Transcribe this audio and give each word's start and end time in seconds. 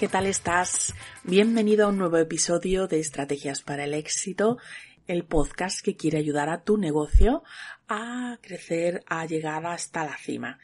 ¿Qué 0.00 0.08
tal 0.08 0.24
estás? 0.24 0.94
Bienvenido 1.24 1.84
a 1.84 1.90
un 1.90 1.98
nuevo 1.98 2.16
episodio 2.16 2.86
de 2.86 3.00
Estrategias 3.00 3.60
para 3.60 3.84
el 3.84 3.92
Éxito, 3.92 4.56
el 5.06 5.26
podcast 5.26 5.84
que 5.84 5.94
quiere 5.94 6.16
ayudar 6.16 6.48
a 6.48 6.62
tu 6.62 6.78
negocio 6.78 7.42
a 7.86 8.38
crecer, 8.40 9.04
a 9.08 9.26
llegar 9.26 9.66
hasta 9.66 10.06
la 10.06 10.16
cima. 10.16 10.58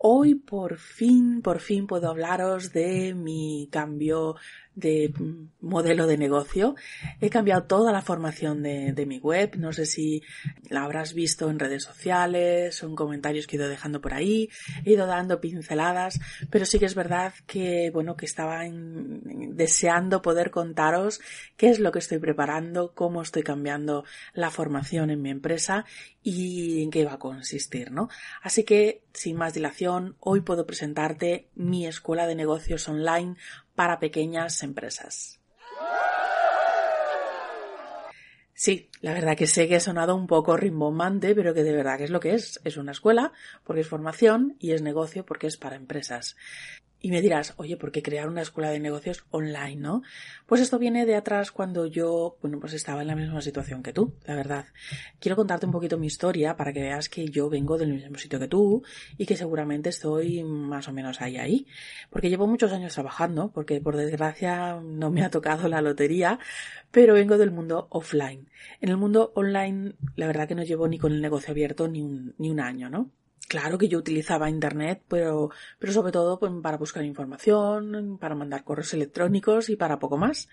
Hoy 0.00 0.36
por 0.36 0.78
fin, 0.78 1.42
por 1.42 1.58
fin 1.58 1.88
puedo 1.88 2.08
hablaros 2.08 2.72
de 2.72 3.14
mi 3.14 3.68
cambio 3.72 4.36
de 4.76 5.12
modelo 5.60 6.06
de 6.06 6.16
negocio. 6.16 6.76
He 7.20 7.30
cambiado 7.30 7.64
toda 7.64 7.90
la 7.90 8.00
formación 8.00 8.62
de, 8.62 9.06
mi 9.06 9.18
web. 9.18 9.56
No 9.56 9.72
sé 9.72 9.86
si 9.86 10.22
la 10.70 10.84
habrás 10.84 11.14
visto 11.14 11.50
en 11.50 11.58
redes 11.58 11.82
sociales 11.82 12.80
o 12.80 12.86
en 12.86 12.94
comentarios 12.94 13.48
que 13.48 13.56
he 13.56 13.58
ido 13.58 13.68
dejando 13.68 14.00
por 14.00 14.14
ahí. 14.14 14.48
He 14.84 14.92
ido 14.92 15.06
dando 15.06 15.40
pinceladas, 15.40 16.20
pero 16.48 16.64
sí 16.64 16.78
que 16.78 16.84
es 16.84 16.94
verdad 16.94 17.34
que, 17.48 17.90
bueno, 17.92 18.16
que 18.16 18.26
estaba 18.26 18.60
deseando 18.70 20.22
poder 20.22 20.52
contaros 20.52 21.20
qué 21.56 21.70
es 21.70 21.80
lo 21.80 21.90
que 21.90 21.98
estoy 21.98 22.18
preparando, 22.18 22.92
cómo 22.94 23.20
estoy 23.22 23.42
cambiando 23.42 24.04
la 24.32 24.50
formación 24.50 25.10
en 25.10 25.22
mi 25.22 25.30
empresa 25.30 25.86
y 26.30 26.82
en 26.82 26.90
qué 26.90 27.04
va 27.04 27.14
a 27.14 27.18
consistir, 27.18 27.90
¿no? 27.90 28.08
Así 28.42 28.64
que, 28.64 29.02
sin 29.14 29.36
más 29.36 29.54
dilación, 29.54 30.16
hoy 30.20 30.42
puedo 30.42 30.66
presentarte 30.66 31.48
mi 31.54 31.86
escuela 31.86 32.26
de 32.26 32.34
negocios 32.34 32.86
online 32.88 33.36
para 33.74 33.98
pequeñas 33.98 34.62
empresas. 34.62 35.40
Sí, 38.52 38.90
la 39.00 39.14
verdad 39.14 39.36
que 39.36 39.46
sé 39.46 39.68
que 39.68 39.76
he 39.76 39.80
sonado 39.80 40.16
un 40.16 40.26
poco 40.26 40.56
rimbombante, 40.56 41.34
pero 41.34 41.54
que 41.54 41.62
de 41.62 41.72
verdad 41.72 41.96
que 41.96 42.04
es 42.04 42.10
lo 42.10 42.20
que 42.20 42.34
es. 42.34 42.60
Es 42.64 42.76
una 42.76 42.92
escuela 42.92 43.32
porque 43.64 43.82
es 43.82 43.88
formación 43.88 44.56
y 44.58 44.72
es 44.72 44.82
negocio 44.82 45.24
porque 45.24 45.46
es 45.46 45.56
para 45.56 45.76
empresas. 45.76 46.36
Y 47.00 47.10
me 47.12 47.22
dirás, 47.22 47.54
oye, 47.58 47.76
¿por 47.76 47.92
qué 47.92 48.02
crear 48.02 48.28
una 48.28 48.42
escuela 48.42 48.70
de 48.70 48.80
negocios 48.80 49.24
online, 49.30 49.76
no? 49.76 50.02
Pues 50.46 50.60
esto 50.60 50.80
viene 50.80 51.06
de 51.06 51.14
atrás 51.14 51.52
cuando 51.52 51.86
yo, 51.86 52.38
bueno, 52.42 52.58
pues 52.58 52.72
estaba 52.72 53.02
en 53.02 53.06
la 53.06 53.14
misma 53.14 53.40
situación 53.40 53.84
que 53.84 53.92
tú, 53.92 54.14
la 54.24 54.34
verdad. 54.34 54.66
Quiero 55.20 55.36
contarte 55.36 55.66
un 55.66 55.72
poquito 55.72 55.96
mi 55.96 56.08
historia 56.08 56.56
para 56.56 56.72
que 56.72 56.80
veas 56.80 57.08
que 57.08 57.28
yo 57.28 57.48
vengo 57.48 57.78
del 57.78 57.92
mismo 57.92 58.18
sitio 58.18 58.40
que 58.40 58.48
tú 58.48 58.82
y 59.16 59.26
que 59.26 59.36
seguramente 59.36 59.90
estoy 59.90 60.42
más 60.42 60.88
o 60.88 60.92
menos 60.92 61.20
ahí, 61.20 61.36
ahí. 61.36 61.66
Porque 62.10 62.30
llevo 62.30 62.48
muchos 62.48 62.72
años 62.72 62.94
trabajando, 62.94 63.52
porque 63.52 63.80
por 63.80 63.96
desgracia 63.96 64.80
no 64.82 65.12
me 65.12 65.22
ha 65.22 65.30
tocado 65.30 65.68
la 65.68 65.80
lotería, 65.80 66.40
pero 66.90 67.14
vengo 67.14 67.38
del 67.38 67.52
mundo 67.52 67.86
offline. 67.90 68.48
En 68.80 68.88
el 68.88 68.96
mundo 68.96 69.32
online, 69.36 69.94
la 70.16 70.26
verdad 70.26 70.48
que 70.48 70.56
no 70.56 70.64
llevo 70.64 70.88
ni 70.88 70.98
con 70.98 71.12
el 71.12 71.22
negocio 71.22 71.52
abierto 71.52 71.86
ni 71.86 72.02
un, 72.02 72.34
ni 72.38 72.50
un 72.50 72.58
año, 72.58 72.90
¿no? 72.90 73.12
Claro 73.48 73.78
que 73.78 73.88
yo 73.88 73.98
utilizaba 73.98 74.50
Internet, 74.50 75.02
pero, 75.08 75.50
pero 75.78 75.92
sobre 75.94 76.12
todo 76.12 76.38
pues, 76.38 76.52
para 76.62 76.76
buscar 76.76 77.02
información, 77.04 78.18
para 78.20 78.34
mandar 78.34 78.62
correos 78.62 78.92
electrónicos 78.92 79.70
y 79.70 79.76
para 79.76 79.98
poco 79.98 80.18
más. 80.18 80.48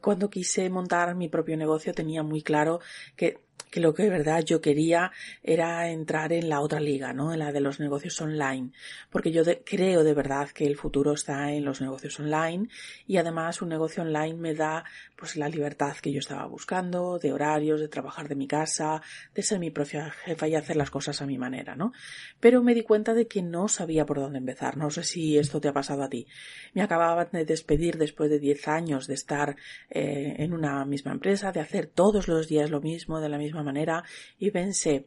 Cuando 0.00 0.30
quise 0.30 0.70
montar 0.70 1.16
mi 1.16 1.28
propio 1.28 1.56
negocio 1.56 1.92
tenía 1.92 2.22
muy 2.22 2.42
claro 2.42 2.78
que 3.16 3.40
que 3.70 3.80
lo 3.80 3.92
que 3.94 4.04
de 4.04 4.10
verdad 4.10 4.42
yo 4.44 4.60
quería 4.60 5.12
era 5.42 5.90
entrar 5.90 6.32
en 6.32 6.48
la 6.48 6.60
otra 6.60 6.80
liga, 6.80 7.12
¿no? 7.12 7.32
En 7.32 7.40
la 7.40 7.52
de 7.52 7.60
los 7.60 7.80
negocios 7.80 8.20
online, 8.20 8.70
porque 9.10 9.32
yo 9.32 9.42
creo 9.64 10.04
de 10.04 10.14
verdad 10.14 10.48
que 10.50 10.66
el 10.66 10.76
futuro 10.76 11.12
está 11.12 11.52
en 11.52 11.64
los 11.64 11.80
negocios 11.80 12.18
online 12.20 12.68
y 13.06 13.18
además 13.18 13.60
un 13.62 13.68
negocio 13.68 14.02
online 14.02 14.34
me 14.34 14.54
da 14.54 14.84
pues 15.16 15.36
la 15.36 15.48
libertad 15.48 15.96
que 15.96 16.12
yo 16.12 16.20
estaba 16.20 16.46
buscando, 16.46 17.18
de 17.18 17.32
horarios, 17.32 17.80
de 17.80 17.88
trabajar 17.88 18.28
de 18.28 18.34
mi 18.34 18.46
casa, 18.46 19.02
de 19.34 19.42
ser 19.42 19.58
mi 19.58 19.70
propia 19.70 20.10
jefa 20.10 20.46
y 20.48 20.54
hacer 20.54 20.76
las 20.76 20.90
cosas 20.90 21.20
a 21.22 21.26
mi 21.26 21.38
manera, 21.38 21.74
¿no? 21.74 21.92
Pero 22.40 22.62
me 22.62 22.74
di 22.74 22.82
cuenta 22.82 23.14
de 23.14 23.26
que 23.26 23.42
no 23.42 23.68
sabía 23.68 24.04
por 24.06 24.20
dónde 24.20 24.38
empezar, 24.38 24.76
no 24.76 24.90
sé 24.90 25.02
si 25.02 25.38
esto 25.38 25.60
te 25.60 25.68
ha 25.68 25.72
pasado 25.72 26.02
a 26.02 26.08
ti. 26.08 26.26
Me 26.74 26.82
acababa 26.82 27.24
de 27.24 27.44
despedir 27.44 27.96
después 27.96 28.30
de 28.30 28.38
10 28.38 28.68
años 28.68 29.06
de 29.06 29.14
estar 29.14 29.56
eh, 29.90 30.36
en 30.38 30.52
una 30.52 30.84
misma 30.84 31.12
empresa, 31.12 31.52
de 31.52 31.60
hacer 31.60 31.86
todos 31.86 32.28
los 32.28 32.48
días 32.48 32.70
lo 32.70 32.80
mismo, 32.80 33.20
de 33.20 33.28
la 33.28 33.38
misma 33.38 33.45
manera 33.54 34.04
y 34.38 34.50
pensé, 34.50 35.06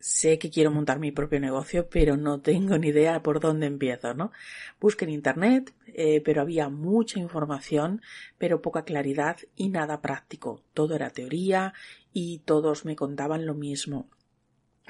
sé 0.00 0.38
que 0.38 0.50
quiero 0.50 0.70
montar 0.70 0.98
mi 0.98 1.10
propio 1.12 1.40
negocio, 1.40 1.88
pero 1.88 2.16
no 2.16 2.40
tengo 2.40 2.78
ni 2.78 2.88
idea 2.88 3.22
por 3.22 3.40
dónde 3.40 3.66
empiezo, 3.66 4.14
¿no? 4.14 4.32
Busqué 4.80 5.04
en 5.04 5.10
internet, 5.10 5.74
eh, 5.86 6.20
pero 6.24 6.42
había 6.42 6.68
mucha 6.68 7.18
información, 7.18 8.02
pero 8.38 8.62
poca 8.62 8.84
claridad 8.84 9.38
y 9.56 9.68
nada 9.68 10.00
práctico. 10.00 10.62
Todo 10.72 10.94
era 10.94 11.10
teoría 11.10 11.74
y 12.12 12.38
todos 12.40 12.84
me 12.84 12.96
contaban 12.96 13.46
lo 13.46 13.54
mismo. 13.54 14.08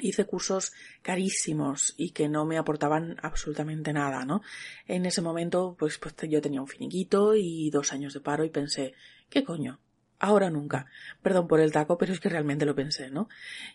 Hice 0.00 0.26
cursos 0.26 0.72
carísimos 1.02 1.94
y 1.96 2.10
que 2.10 2.28
no 2.28 2.44
me 2.44 2.56
aportaban 2.56 3.16
absolutamente 3.20 3.92
nada, 3.92 4.24
¿no? 4.24 4.42
En 4.86 5.06
ese 5.06 5.22
momento, 5.22 5.74
pues, 5.76 5.98
pues 5.98 6.14
yo 6.28 6.40
tenía 6.40 6.60
un 6.60 6.68
finiquito 6.68 7.34
y 7.34 7.70
dos 7.70 7.92
años 7.92 8.14
de 8.14 8.20
paro 8.20 8.44
y 8.44 8.50
pensé, 8.50 8.94
¿qué 9.28 9.42
coño? 9.42 9.80
Ahora 10.18 10.50
nunca. 10.50 10.86
Perdón 11.22 11.48
por 11.48 11.60
el 11.60 11.72
taco, 11.72 11.98
pero 11.98 12.12
es 12.12 12.20
que 12.20 12.28
realmente 12.28 12.66
lo 12.66 12.74
pensé, 12.74 13.10
¿no? 13.10 13.28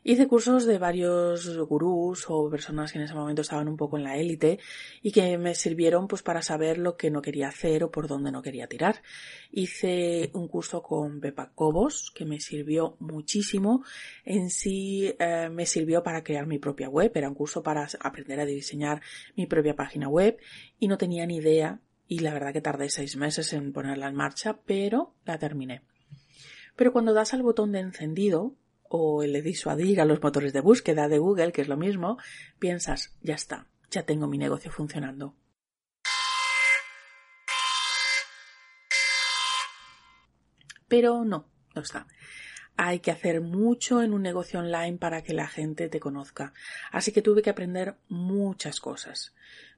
Hice 0.03 0.27
cursos 0.27 0.65
de 0.65 0.77
varios 0.77 1.57
gurús 1.67 2.25
o 2.27 2.49
personas 2.49 2.91
que 2.91 2.99
en 2.99 3.05
ese 3.05 3.13
momento 3.13 3.41
estaban 3.41 3.67
un 3.67 3.77
poco 3.77 3.97
en 3.97 4.03
la 4.03 4.17
élite 4.17 4.59
y 5.01 5.11
que 5.11 5.37
me 5.37 5.55
sirvieron 5.55 6.07
pues 6.07 6.21
para 6.21 6.41
saber 6.41 6.77
lo 6.77 6.97
que 6.97 7.11
no 7.11 7.21
quería 7.21 7.47
hacer 7.47 7.83
o 7.83 7.91
por 7.91 8.07
dónde 8.07 8.31
no 8.31 8.41
quería 8.41 8.67
tirar. 8.67 9.01
Hice 9.51 10.31
un 10.33 10.47
curso 10.47 10.81
con 10.83 11.19
Pepa 11.19 11.51
Cobos 11.53 12.11
que 12.13 12.25
me 12.25 12.39
sirvió 12.39 12.97
muchísimo. 12.99 13.83
En 14.25 14.49
sí 14.49 15.13
eh, 15.19 15.49
me 15.49 15.65
sirvió 15.65 16.03
para 16.03 16.23
crear 16.23 16.45
mi 16.47 16.59
propia 16.59 16.89
web. 16.89 17.11
Era 17.15 17.29
un 17.29 17.35
curso 17.35 17.63
para 17.63 17.87
aprender 17.99 18.39
a 18.39 18.45
diseñar 18.45 19.01
mi 19.35 19.45
propia 19.45 19.75
página 19.75 20.09
web 20.09 20.37
y 20.79 20.87
no 20.87 20.97
tenía 20.97 21.25
ni 21.25 21.37
idea 21.37 21.79
y 22.07 22.19
la 22.19 22.33
verdad 22.33 22.53
que 22.53 22.61
tardé 22.61 22.89
seis 22.89 23.15
meses 23.15 23.53
en 23.53 23.71
ponerla 23.71 24.07
en 24.07 24.15
marcha, 24.15 24.59
pero 24.65 25.13
la 25.25 25.37
terminé. 25.37 25.92
Pero 26.75 26.91
cuando 26.91 27.13
das 27.13 27.33
al 27.33 27.43
botón 27.43 27.71
de 27.71 27.79
encendido 27.79 28.55
o 28.83 29.23
el 29.23 29.33
de 29.33 29.41
disuadir 29.41 30.01
a 30.01 30.05
los 30.05 30.21
motores 30.21 30.53
de 30.53 30.61
búsqueda 30.61 31.07
de 31.07 31.19
Google, 31.19 31.51
que 31.51 31.61
es 31.61 31.67
lo 31.67 31.77
mismo, 31.77 32.17
piensas, 32.59 33.15
ya 33.21 33.35
está, 33.35 33.67
ya 33.89 34.03
tengo 34.03 34.27
mi 34.27 34.37
negocio 34.37 34.71
funcionando. 34.71 35.35
Pero 40.87 41.25
no, 41.25 41.49
no 41.73 41.81
está. 41.81 42.07
Hay 42.75 42.99
que 42.99 43.11
hacer 43.11 43.41
mucho 43.41 44.01
en 44.01 44.13
un 44.13 44.21
negocio 44.21 44.59
online 44.59 44.97
para 44.97 45.23
que 45.23 45.33
la 45.33 45.47
gente 45.47 45.89
te 45.89 45.99
conozca. 45.99 46.53
Así 46.91 47.11
que 47.11 47.21
tuve 47.21 47.41
que 47.41 47.49
aprender 47.49 47.97
muchas 48.09 48.79
cosas. 48.79 49.33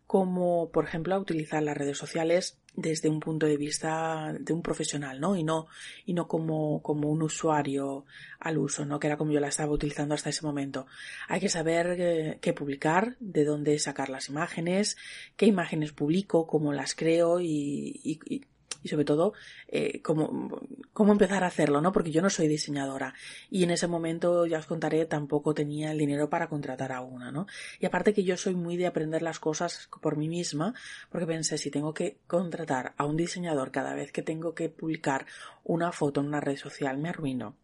Como, 0.07 0.69
por 0.71 0.85
ejemplo, 0.85 1.15
a 1.15 1.19
utilizar 1.19 1.63
las 1.63 1.77
redes 1.77 1.97
sociales 1.97 2.57
desde 2.75 3.09
un 3.09 3.19
punto 3.19 3.45
de 3.45 3.57
vista 3.57 4.35
de 4.39 4.53
un 4.53 4.61
profesional, 4.61 5.19
¿no? 5.19 5.35
Y 5.35 5.43
no, 5.43 5.67
y 6.05 6.13
no 6.13 6.27
como, 6.27 6.81
como 6.81 7.09
un 7.09 7.23
usuario 7.23 8.05
al 8.39 8.57
uso, 8.57 8.85
¿no? 8.85 8.99
Que 8.99 9.07
era 9.07 9.17
como 9.17 9.31
yo 9.31 9.39
la 9.39 9.47
estaba 9.47 9.71
utilizando 9.71 10.13
hasta 10.13 10.29
ese 10.29 10.45
momento. 10.45 10.85
Hay 11.27 11.39
que 11.39 11.49
saber 11.49 12.39
qué 12.39 12.53
publicar, 12.53 13.15
de 13.19 13.45
dónde 13.45 13.79
sacar 13.79 14.09
las 14.09 14.29
imágenes, 14.29 14.97
qué 15.37 15.45
imágenes 15.45 15.93
publico, 15.93 16.47
cómo 16.47 16.73
las 16.73 16.95
creo 16.95 17.39
y 17.39 18.01
y 18.03 18.45
sobre 18.87 19.05
todo 19.05 19.33
eh, 19.67 20.01
cómo, 20.01 20.59
cómo 20.93 21.11
empezar 21.11 21.43
a 21.43 21.47
hacerlo, 21.47 21.81
¿no? 21.81 21.91
Porque 21.91 22.11
yo 22.11 22.21
no 22.21 22.29
soy 22.29 22.47
diseñadora 22.47 23.13
y 23.49 23.63
en 23.63 23.71
ese 23.71 23.87
momento, 23.87 24.45
ya 24.45 24.59
os 24.59 24.65
contaré, 24.65 25.05
tampoco 25.05 25.53
tenía 25.53 25.91
el 25.91 25.97
dinero 25.97 26.29
para 26.29 26.47
contratar 26.47 26.91
a 26.91 27.01
una, 27.01 27.31
¿no? 27.31 27.47
Y 27.79 27.85
aparte 27.85 28.13
que 28.13 28.23
yo 28.23 28.37
soy 28.37 28.55
muy 28.55 28.77
de 28.77 28.87
aprender 28.87 29.21
las 29.21 29.39
cosas 29.39 29.89
por 30.01 30.17
mí 30.17 30.27
misma, 30.27 30.73
porque 31.09 31.27
pensé, 31.27 31.57
si 31.57 31.71
tengo 31.71 31.93
que 31.93 32.19
contratar 32.27 32.93
a 32.97 33.05
un 33.05 33.17
diseñador 33.17 33.71
cada 33.71 33.93
vez 33.93 34.11
que 34.11 34.21
tengo 34.21 34.53
que 34.53 34.69
publicar 34.69 35.25
una 35.63 35.91
foto 35.91 36.21
en 36.21 36.27
una 36.27 36.41
red 36.41 36.57
social, 36.57 36.97
me 36.97 37.09
arruino. 37.09 37.55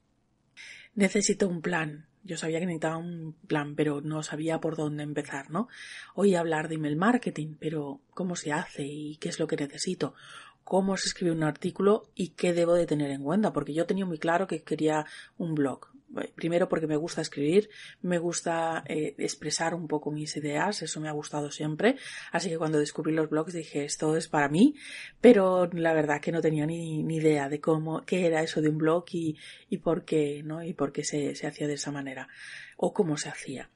Necesito 0.93 1.47
un 1.47 1.61
plan, 1.61 2.07
yo 2.23 2.37
sabía 2.37 2.59
que 2.59 2.65
necesitaba 2.65 2.97
un 2.97 3.33
plan, 3.47 3.75
pero 3.75 4.01
no 4.01 4.21
sabía 4.23 4.59
por 4.59 4.75
dónde 4.75 5.03
empezar, 5.03 5.49
¿no? 5.49 5.67
Oí 6.13 6.35
hablar 6.35 6.67
de 6.67 6.75
email 6.75 6.95
marketing, 6.95 7.55
pero 7.59 8.01
¿cómo 8.13 8.35
se 8.35 8.51
hace 8.51 8.83
y 8.83 9.17
qué 9.17 9.29
es 9.29 9.39
lo 9.39 9.47
que 9.47 9.55
necesito? 9.55 10.13
Cómo 10.63 10.97
se 10.97 11.07
escribe 11.07 11.33
un 11.33 11.43
artículo 11.43 12.03
y 12.15 12.29
qué 12.29 12.53
debo 12.53 12.73
de 12.73 12.85
tener 12.85 13.11
en 13.11 13.23
cuenta, 13.23 13.53
porque 13.53 13.73
yo 13.73 13.85
tenía 13.85 14.05
muy 14.05 14.17
claro 14.17 14.47
que 14.47 14.63
quería 14.63 15.05
un 15.37 15.55
blog. 15.55 15.87
Primero 16.35 16.67
porque 16.67 16.87
me 16.87 16.97
gusta 16.97 17.21
escribir, 17.21 17.69
me 18.01 18.17
gusta 18.17 18.83
eh, 18.85 19.15
expresar 19.17 19.73
un 19.73 19.87
poco 19.87 20.11
mis 20.11 20.35
ideas, 20.35 20.81
eso 20.81 20.99
me 20.99 21.07
ha 21.07 21.13
gustado 21.13 21.51
siempre, 21.51 21.95
así 22.33 22.49
que 22.49 22.57
cuando 22.57 22.79
descubrí 22.79 23.13
los 23.13 23.29
blogs 23.29 23.53
dije 23.53 23.85
esto 23.85 24.17
es 24.17 24.27
para 24.27 24.49
mí, 24.49 24.75
pero 25.21 25.69
la 25.71 25.93
verdad 25.93 26.19
que 26.19 26.33
no 26.33 26.41
tenía 26.41 26.65
ni, 26.65 27.01
ni 27.01 27.15
idea 27.15 27.47
de 27.47 27.61
cómo, 27.61 28.03
qué 28.05 28.25
era 28.25 28.43
eso 28.43 28.61
de 28.61 28.67
un 28.67 28.77
blog 28.77 29.05
y, 29.13 29.37
y 29.69 29.77
por 29.77 30.03
qué, 30.03 30.43
¿no? 30.43 30.61
Y 30.61 30.73
por 30.73 30.91
qué 30.91 31.05
se, 31.05 31.33
se 31.35 31.47
hacía 31.47 31.67
de 31.67 31.75
esa 31.75 31.91
manera, 31.91 32.27
o 32.75 32.91
cómo 32.93 33.15
se 33.15 33.29
hacía 33.29 33.69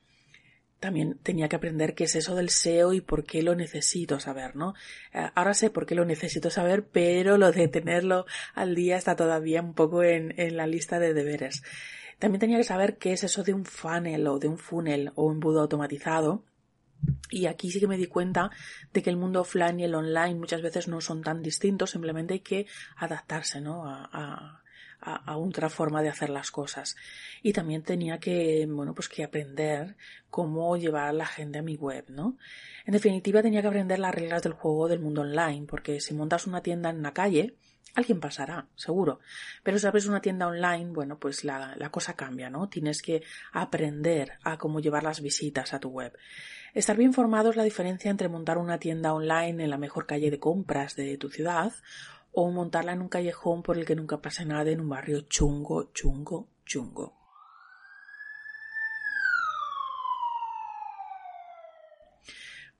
también 0.80 1.18
tenía 1.24 1.50
que 1.50 1.56
aprender 1.56 1.96
qué 1.96 2.04
es 2.04 2.16
eso 2.16 2.36
del 2.36 2.50
SEO 2.50 2.94
y 2.94 3.02
por 3.02 3.24
qué 3.24 3.42
lo 3.42 3.56
necesito 3.56 4.20
saber, 4.20 4.56
¿no? 4.56 4.74
Eh, 5.14 5.30
ahora 5.36 5.54
sé 5.54 5.70
por 5.70 5.86
qué 5.86 5.96
lo 5.96 6.06
necesito 6.06 6.50
saber, 6.50 6.86
pero 6.86 7.38
lo 7.38 7.52
de 7.52 7.68
tenerlo 7.68 8.26
al 8.54 8.76
día 8.76 8.98
está 8.98 9.16
todavía 9.16 9.62
un 9.62 9.74
poco 9.74 10.04
en, 10.04 10.34
en 10.40 10.58
la 10.58 10.68
lista 10.68 11.00
de 11.00 11.14
deberes. 11.14 11.64
También 12.20 12.40
tenía 12.40 12.58
que 12.58 12.64
saber 12.64 12.98
qué 12.98 13.14
es 13.14 13.24
eso 13.24 13.44
de 13.44 13.54
un 13.54 13.66
funnel 13.66 14.28
o 14.28 14.40
de 14.40 14.48
un 14.48 14.58
funnel 14.58 15.12
o 15.16 15.32
embudo 15.32 15.62
automatizado. 15.62 16.44
Y 17.30 17.48
aquí 17.48 17.72
sí 17.72 17.80
que 17.80 17.88
me 17.88 17.98
di 17.98 18.08
cuenta 18.08 18.52
de 18.94 19.04
que 19.04 19.10
el 19.10 19.18
mundo 19.18 19.42
offline 19.42 19.80
y 19.80 19.84
el 19.84 19.96
online 19.96 20.36
muchas 20.36 20.62
veces 20.62 20.88
no 20.88 21.02
son 21.02 21.22
tan 21.22 21.42
distintos, 21.42 21.92
simplemente 21.92 22.36
hay 22.36 22.40
que 22.40 22.68
adaptarse, 22.96 23.62
¿no? 23.62 23.84
a, 23.86 24.62
otra 25.36 25.70
forma 25.70 26.02
de 26.02 26.10
hacer 26.10 26.30
las 26.30 26.52
cosas. 26.52 26.96
Y 27.42 27.54
también 27.54 27.84
tenía 27.84 28.20
que, 28.20 28.68
bueno, 28.70 28.94
pues 28.94 29.10
que 29.10 29.24
aprender 29.24 29.96
cómo 30.30 30.76
llevar 30.78 31.08
a 31.08 31.14
la 31.14 31.26
gente 31.26 31.60
a 31.60 31.64
mi 31.64 31.76
web, 31.76 32.06
¿no? 32.10 32.38
En 32.86 32.94
definitiva, 32.94 33.42
tenía 33.42 33.62
que 33.62 33.68
aprender 33.68 34.00
las 34.00 34.14
reglas 34.14 34.44
del 34.44 34.54
juego 34.54 34.88
del 34.88 35.00
mundo 35.00 35.22
online, 35.22 35.66
porque 35.68 36.00
si 36.00 36.14
montas 36.14 36.48
una 36.48 36.62
tienda 36.62 36.90
en 36.90 37.02
la 37.02 37.14
calle, 37.14 37.56
alguien 37.96 38.20
pasará, 38.20 38.68
seguro. 38.76 39.20
Pero 39.64 39.80
si 39.80 39.88
abres 39.88 40.06
una 40.06 40.22
tienda 40.22 40.48
online, 40.48 40.92
bueno, 40.92 41.18
pues 41.18 41.44
la, 41.44 41.76
la, 41.78 41.90
cosa 41.90 42.16
cambia, 42.16 42.50
¿no? 42.50 42.70
Tienes 42.70 43.02
que 43.02 43.24
aprender 43.54 44.34
a 44.44 44.58
cómo 44.58 44.80
llevar 44.80 45.04
las 45.04 45.22
visitas 45.22 45.74
a 45.74 45.80
tu 45.80 45.90
web. 45.90 46.18
Estar 46.74 46.98
bien 46.98 47.14
formado 47.14 47.50
es 47.52 47.56
la 47.56 47.64
diferencia 47.64 48.12
entre 48.12 48.28
montar 48.28 48.58
una 48.58 48.80
tienda 48.80 49.14
online 49.14 49.64
en 49.64 49.70
la 49.70 49.78
mejor 49.78 50.06
calle 50.06 50.30
de 50.30 50.40
compras 50.40 50.98
de 50.98 51.18
tu 51.18 51.30
ciudad 51.30 51.72
o 52.36 52.52
montarla 52.52 52.92
en 52.92 53.02
un 53.02 53.08
callejón 53.08 53.64
por 53.64 53.78
el 53.78 53.86
que 53.86 53.96
nunca 53.96 54.22
pasa 54.22 54.44
nada 54.44 54.70
en 54.70 54.82
un 54.82 54.90
barrio 54.90 55.22
chungo, 55.22 55.92
chungo, 55.94 56.50
chungo. 56.66 57.25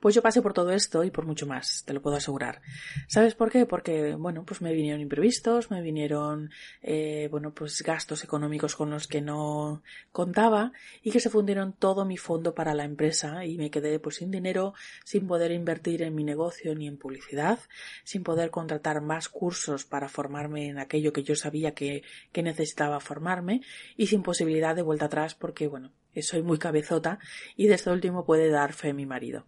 Pues 0.06 0.14
yo 0.14 0.22
pasé 0.22 0.44
por 0.44 0.54
todo 0.54 0.70
esto 0.70 1.04
y 1.04 1.10
por 1.10 1.26
mucho 1.26 1.48
más, 1.48 1.82
te 1.84 1.92
lo 1.92 2.00
puedo 2.00 2.16
asegurar. 2.16 2.62
¿Sabes 3.08 3.34
por 3.34 3.50
qué? 3.50 3.66
Porque, 3.66 4.14
bueno, 4.14 4.46
pues 4.46 4.62
me 4.62 4.72
vinieron 4.72 5.02
imprevistos, 5.02 5.72
me 5.72 5.82
vinieron, 5.82 6.52
eh, 6.84 7.28
bueno, 7.32 7.56
pues 7.56 7.82
gastos 7.82 8.24
económicos 8.24 8.76
con 8.76 8.92
los 8.92 9.08
que 9.08 9.22
no 9.22 9.82
contaba 10.12 10.74
y 11.02 11.10
que 11.10 11.20
se 11.20 11.32
fundieron 11.32 11.74
todo 11.74 12.06
mi 12.06 12.18
fondo 12.18 12.54
para 12.54 12.76
la 12.76 12.84
empresa 12.84 13.46
y 13.46 13.58
me 13.58 13.72
quedé 13.72 13.98
pues 13.98 14.18
sin 14.18 14.30
dinero, 14.30 14.76
sin 15.04 15.26
poder 15.26 15.50
invertir 15.50 16.04
en 16.04 16.14
mi 16.14 16.24
negocio 16.24 16.76
ni 16.76 16.86
en 16.86 17.00
publicidad, 17.00 17.58
sin 18.04 18.22
poder 18.22 18.52
contratar 18.52 19.02
más 19.02 19.28
cursos 19.28 19.86
para 19.86 20.08
formarme 20.08 20.68
en 20.68 20.78
aquello 20.78 21.14
que 21.14 21.24
yo 21.24 21.36
sabía 21.36 21.74
que, 21.74 22.04
que 22.32 22.44
necesitaba 22.44 23.00
formarme 23.00 23.62
y 23.98 24.06
sin 24.06 24.22
posibilidad 24.22 24.76
de 24.76 24.84
vuelta 24.84 25.06
atrás 25.06 25.34
porque, 25.34 25.66
bueno, 25.66 25.94
soy 26.22 26.44
muy 26.44 26.60
cabezota 26.60 27.18
y 27.56 27.66
de 27.66 27.74
esto 27.74 27.92
último 27.92 28.24
puede 28.24 28.52
dar 28.52 28.72
fe 28.74 28.94
mi 28.94 29.08
marido. 29.08 29.48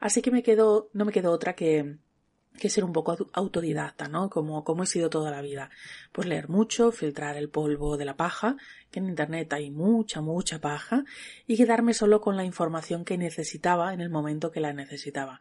Así 0.00 0.22
que 0.22 0.30
me 0.30 0.42
quedo, 0.42 0.90
no 0.92 1.04
me 1.04 1.12
quedó 1.12 1.32
otra 1.32 1.54
que, 1.54 1.98
que 2.56 2.70
ser 2.70 2.84
un 2.84 2.92
poco 2.92 3.16
autodidacta, 3.32 4.08
¿no? 4.08 4.30
Como, 4.30 4.64
como 4.64 4.82
he 4.82 4.86
sido 4.86 5.10
toda 5.10 5.30
la 5.30 5.42
vida. 5.42 5.70
Pues 6.12 6.26
leer 6.26 6.48
mucho, 6.48 6.90
filtrar 6.92 7.36
el 7.36 7.48
polvo 7.48 7.96
de 7.96 8.04
la 8.04 8.16
paja, 8.16 8.56
que 8.90 8.98
en 8.98 9.08
Internet 9.08 9.52
hay 9.52 9.70
mucha, 9.70 10.20
mucha 10.20 10.60
paja, 10.60 11.04
y 11.46 11.56
quedarme 11.56 11.94
solo 11.94 12.20
con 12.20 12.36
la 12.36 12.44
información 12.44 13.04
que 13.04 13.18
necesitaba 13.18 13.92
en 13.94 14.00
el 14.00 14.10
momento 14.10 14.50
que 14.50 14.60
la 14.60 14.72
necesitaba. 14.72 15.40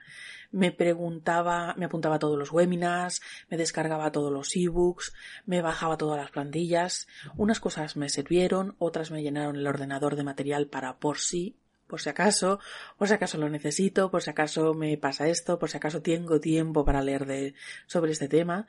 Me 0.52 0.72
preguntaba, 0.72 1.74
me 1.78 1.86
apuntaba 1.86 2.16
a 2.16 2.20
todos 2.20 2.38
los 2.38 2.52
webinars, 2.52 3.22
me 3.50 3.58
descargaba 3.58 4.12
todos 4.12 4.32
los 4.32 4.56
ebooks, 4.56 5.14
me 5.46 5.62
bajaba 5.62 5.98
todas 5.98 6.20
las 6.20 6.32
plantillas. 6.32 7.08
Unas 7.36 7.60
cosas 7.60 7.98
me 7.98 8.10
sirvieron, 8.10 8.76
otras 8.78 9.12
me 9.12 9.24
llenaron 9.24 9.56
el 9.56 9.68
ordenador 9.68 10.16
de 10.16 10.24
material 10.24 10.68
para 10.68 10.98
por 10.98 11.18
sí 11.18 11.58
por 11.88 12.02
si 12.02 12.10
acaso, 12.10 12.60
por 12.98 13.08
si 13.08 13.14
acaso 13.14 13.38
lo 13.38 13.50
necesito, 13.50 14.10
por 14.12 14.22
si 14.24 14.30
acaso 14.30 14.74
me 14.74 14.98
pasa 14.98 15.28
esto, 15.28 15.60
por 15.60 15.70
si 15.70 15.78
acaso 15.78 16.02
tengo 16.02 16.40
tiempo 16.40 16.86
para 16.86 17.02
leer 17.02 17.54
sobre 17.88 18.12
este 18.12 18.28
tema. 18.28 18.68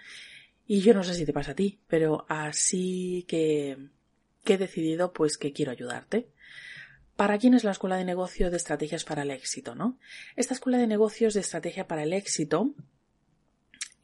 Y 0.66 0.80
yo 0.80 0.94
no 0.94 1.04
sé 1.04 1.14
si 1.14 1.24
te 1.24 1.32
pasa 1.32 1.52
a 1.52 1.54
ti, 1.54 1.78
pero 1.86 2.26
así 2.28 3.24
que, 3.28 3.78
que 4.44 4.54
he 4.54 4.58
decidido 4.58 5.12
pues 5.12 5.38
que 5.38 5.52
quiero 5.52 5.72
ayudarte. 5.72 6.28
¿Para 7.14 7.38
quién 7.38 7.54
es 7.54 7.64
la 7.64 7.70
escuela 7.70 7.96
de 7.96 8.04
negocios 8.04 8.50
de 8.50 8.58
estrategias 8.58 9.04
para 9.04 9.22
el 9.22 9.30
éxito, 9.30 9.74
no? 9.74 9.98
Esta 10.34 10.52
escuela 10.52 10.76
de 10.76 10.86
negocios 10.86 11.32
de 11.32 11.40
estrategia 11.40 11.88
para 11.88 12.02
el 12.02 12.12
éxito 12.12 12.74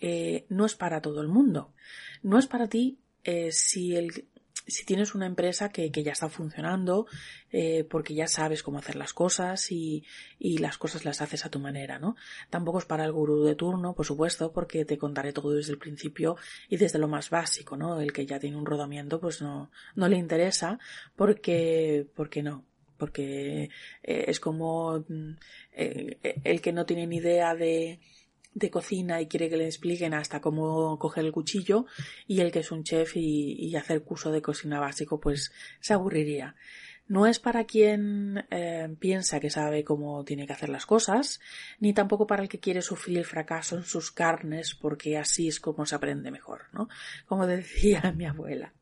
eh, 0.01 0.47
no 0.49 0.65
es 0.65 0.75
para 0.75 1.03
todo 1.03 1.21
el 1.21 1.29
mundo. 1.29 1.75
No 2.23 2.39
es 2.39 2.47
para 2.47 2.69
ti 2.69 2.99
eh, 3.25 3.53
si 3.53 3.95
el 3.95 4.27
si 4.67 4.85
tienes 4.85 5.15
una 5.15 5.27
empresa 5.27 5.71
que, 5.71 5.91
que 5.91 6.03
ya 6.03 6.13
está 6.13 6.29
funcionando, 6.29 7.07
eh, 7.51 7.85
porque 7.85 8.15
ya 8.15 8.27
sabes 8.27 8.63
cómo 8.63 8.79
hacer 8.79 8.97
las 8.97 9.13
cosas 9.13 9.71
y, 9.73 10.05
y, 10.39 10.59
las 10.59 10.79
cosas 10.79 11.05
las 11.05 11.21
haces 11.21 11.45
a 11.45 11.51
tu 11.51 11.59
manera, 11.59 11.99
¿no? 11.99 12.17
Tampoco 12.51 12.79
es 12.79 12.85
para 12.85 13.05
el 13.05 13.13
gurú 13.13 13.45
de 13.45 13.55
turno, 13.55 13.95
por 13.95 14.07
supuesto, 14.07 14.53
porque 14.53 14.85
te 14.85 14.99
contaré 14.99 15.33
todo 15.33 15.53
desde 15.53 15.73
el 15.73 15.79
principio 15.79 16.37
y 16.69 16.77
desde 16.77 16.99
lo 16.99 17.09
más 17.09 17.31
básico, 17.31 17.77
¿no? 17.77 18.01
El 18.01 18.13
que 18.13 18.27
ya 18.27 18.39
tiene 18.39 18.57
un 18.57 18.67
rodamiento, 18.67 19.21
pues 19.21 19.43
no, 19.43 19.71
no 19.95 20.09
le 20.09 20.17
interesa, 20.17 20.79
porque, 21.17 22.07
porque 22.15 22.43
no, 22.43 22.65
porque 22.97 23.65
eh, 24.03 24.25
es 24.29 24.39
como 24.39 25.05
mm, 25.09 25.33
eh, 25.73 26.19
el 26.45 26.61
que 26.61 26.73
no 26.73 26.87
tiene 26.87 27.07
ni 27.07 27.17
idea 27.17 27.55
de, 27.55 28.01
de 28.55 28.71
cocina 28.71 29.21
y 29.21 29.29
quiere 29.29 29.49
que 29.49 29.57
le 29.57 29.67
expliquen 29.67 30.15
hasta 30.15 30.41
cómo 30.41 30.99
coger 30.99 31.25
el 31.25 31.33
cuchillo 31.33 31.87
y 32.27 32.41
el 32.41 32.53
que 32.53 32.61
es 32.61 32.71
un 32.71 32.85
chef 32.85 33.17
y, 33.17 33.75
hacer 33.77 34.03
curso 34.03 34.31
de 34.31 34.43
cocina 34.43 34.81
básico 34.81 35.19
pues 35.19 35.53
se 35.81 35.95
aburriría. 35.95 36.55
No 37.09 37.27
es 37.27 37.39
para 37.39 37.65
quien 37.65 38.47
eh, 38.51 38.95
piensa 38.99 39.41
que 39.41 39.51
sabe 39.51 39.85
cómo 39.85 40.25
tiene 40.25 40.47
que 40.47 40.53
hacer 40.53 40.69
las 40.69 40.87
cosas, 40.87 41.41
ni 41.81 41.93
tampoco 41.93 42.27
para 42.27 42.43
el 42.43 42.49
que 42.49 42.61
quiere 42.61 42.81
sufrir 42.81 43.19
el 43.19 43.25
fracaso 43.25 43.77
en 43.77 43.85
sus 43.85 44.13
carnes 44.13 44.75
porque 44.75 45.19
así 45.19 45.49
es 45.49 45.59
como 45.59 45.85
se 45.85 45.95
aprende 45.95 46.31
mejor, 46.31 46.67
¿no? 46.73 46.89
Como 47.27 47.47
decía 47.47 48.13
mi 48.17 48.27
abuela. 48.27 48.73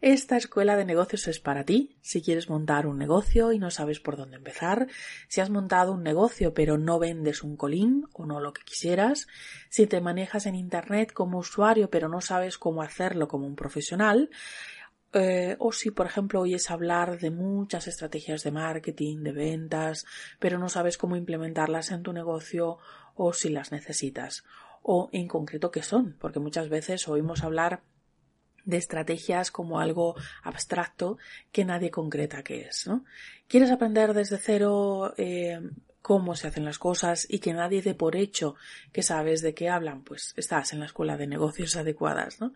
Esta 0.00 0.36
escuela 0.36 0.76
de 0.76 0.84
negocios 0.84 1.26
es 1.28 1.40
para 1.40 1.64
ti. 1.64 1.96
Si 2.02 2.22
quieres 2.22 2.48
montar 2.48 2.86
un 2.86 2.98
negocio 2.98 3.52
y 3.52 3.58
no 3.58 3.70
sabes 3.70 4.00
por 4.00 4.16
dónde 4.16 4.36
empezar, 4.36 4.86
si 5.28 5.40
has 5.40 5.50
montado 5.50 5.92
un 5.92 6.02
negocio 6.02 6.54
pero 6.54 6.78
no 6.78 6.98
vendes 6.98 7.42
un 7.42 7.56
colín 7.56 8.06
o 8.12 8.26
no 8.26 8.40
lo 8.40 8.52
que 8.52 8.62
quisieras, 8.62 9.26
si 9.68 9.86
te 9.86 10.00
manejas 10.00 10.46
en 10.46 10.54
Internet 10.54 11.12
como 11.12 11.38
usuario 11.38 11.90
pero 11.90 12.08
no 12.08 12.20
sabes 12.20 12.58
cómo 12.58 12.82
hacerlo 12.82 13.28
como 13.28 13.46
un 13.46 13.56
profesional, 13.56 14.30
eh, 15.12 15.56
o 15.58 15.72
si, 15.72 15.90
por 15.90 16.06
ejemplo, 16.06 16.40
oyes 16.40 16.70
hablar 16.70 17.18
de 17.18 17.30
muchas 17.30 17.88
estrategias 17.88 18.44
de 18.44 18.52
marketing, 18.52 19.24
de 19.24 19.32
ventas, 19.32 20.06
pero 20.38 20.58
no 20.58 20.68
sabes 20.68 20.98
cómo 20.98 21.16
implementarlas 21.16 21.90
en 21.90 22.02
tu 22.02 22.12
negocio 22.12 22.78
o 23.16 23.32
si 23.32 23.48
las 23.48 23.72
necesitas, 23.72 24.44
o 24.82 25.08
en 25.12 25.26
concreto 25.26 25.72
qué 25.72 25.82
son, 25.82 26.16
porque 26.20 26.38
muchas 26.38 26.68
veces 26.68 27.08
oímos 27.08 27.42
hablar 27.42 27.82
de 28.64 28.76
estrategias 28.76 29.50
como 29.50 29.80
algo 29.80 30.14
abstracto 30.42 31.18
que 31.52 31.64
nadie 31.64 31.90
concreta 31.90 32.42
qué 32.42 32.62
es, 32.62 32.86
¿no? 32.86 33.04
¿Quieres 33.48 33.70
aprender 33.70 34.14
desde 34.14 34.38
cero 34.38 35.14
eh, 35.16 35.60
cómo 36.02 36.34
se 36.34 36.48
hacen 36.48 36.64
las 36.64 36.78
cosas 36.78 37.26
y 37.28 37.40
que 37.40 37.52
nadie 37.52 37.82
dé 37.82 37.94
por 37.94 38.16
hecho 38.16 38.56
que 38.92 39.02
sabes 39.02 39.42
de 39.42 39.54
qué 39.54 39.68
hablan, 39.68 40.02
pues 40.02 40.34
estás 40.36 40.72
en 40.72 40.80
la 40.80 40.86
escuela 40.86 41.16
de 41.16 41.26
negocios 41.26 41.76
adecuadas, 41.76 42.40
¿no? 42.40 42.52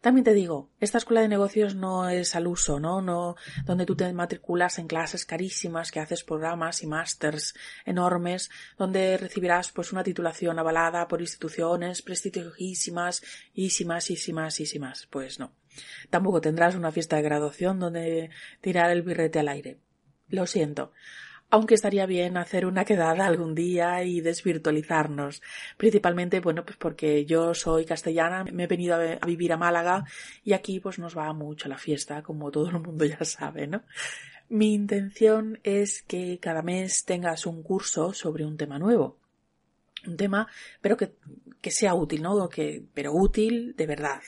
También 0.00 0.24
te 0.24 0.34
digo, 0.34 0.70
esta 0.80 0.98
escuela 0.98 1.20
de 1.20 1.28
negocios 1.28 1.74
no 1.74 2.08
es 2.08 2.34
al 2.34 2.46
uso, 2.46 2.78
¿no? 2.80 3.00
No, 3.00 3.36
donde 3.64 3.86
tú 3.86 3.96
te 3.96 4.12
matriculas 4.12 4.78
en 4.78 4.86
clases 4.86 5.24
carísimas, 5.24 5.90
que 5.90 6.00
haces 6.00 6.24
programas 6.24 6.82
y 6.82 6.86
másters 6.86 7.54
enormes, 7.84 8.50
donde 8.78 9.16
recibirás 9.16 9.72
pues 9.72 9.92
una 9.92 10.04
titulación 10.04 10.58
avalada 10.58 11.08
por 11.08 11.20
instituciones 11.20 12.02
prestigiosísimas, 12.02 13.22
ísimas, 13.54 14.10
ísimas, 14.10 14.60
ísimas. 14.60 15.06
Pues 15.10 15.38
no. 15.38 15.52
Tampoco 16.10 16.40
tendrás 16.40 16.74
una 16.74 16.92
fiesta 16.92 17.16
de 17.16 17.22
graduación 17.22 17.78
donde 17.78 18.30
tirar 18.60 18.90
el 18.90 19.02
birrete 19.02 19.38
al 19.38 19.48
aire. 19.48 19.78
Lo 20.28 20.46
siento 20.46 20.92
aunque 21.50 21.74
estaría 21.74 22.06
bien 22.06 22.36
hacer 22.36 22.66
una 22.66 22.84
quedada 22.84 23.26
algún 23.26 23.54
día 23.54 24.02
y 24.02 24.20
desvirtualizarnos. 24.20 25.42
Principalmente, 25.76 26.40
bueno, 26.40 26.64
pues 26.64 26.76
porque 26.76 27.24
yo 27.24 27.54
soy 27.54 27.84
castellana, 27.84 28.44
me 28.44 28.64
he 28.64 28.66
venido 28.66 28.96
a, 28.96 29.26
vivir 29.26 29.52
a 29.52 29.56
Málaga 29.56 30.04
y 30.44 30.52
aquí 30.52 30.80
pues 30.80 30.98
nos 30.98 31.16
va 31.16 31.32
mucho 31.32 31.68
la 31.68 31.78
fiesta, 31.78 32.22
como 32.22 32.50
todo 32.50 32.70
el 32.70 32.80
mundo 32.80 33.04
ya 33.04 33.24
sabe, 33.24 33.66
¿no? 33.66 33.82
Mi 34.48 34.74
intención 34.74 35.58
es 35.64 36.02
que 36.02 36.38
cada 36.38 36.62
mes 36.62 37.04
tengas 37.04 37.46
un 37.46 37.62
curso 37.62 38.12
sobre 38.12 38.44
un 38.44 38.56
tema 38.56 38.78
nuevo 38.78 39.18
un 40.06 40.16
tema, 40.16 40.48
pero 40.80 40.96
que, 40.96 41.14
que 41.60 41.70
sea 41.70 41.94
útil, 41.94 42.22
¿no? 42.22 42.48
Que, 42.48 42.84
pero 42.94 43.12
útil 43.12 43.74
de 43.76 43.86
verdad. 43.86 44.22